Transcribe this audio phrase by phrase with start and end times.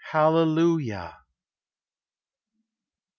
[0.15, 1.23] Allelujah!